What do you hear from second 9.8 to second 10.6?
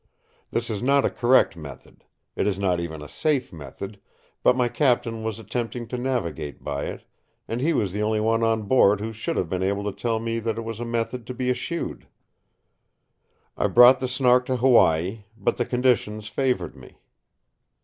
to tell me that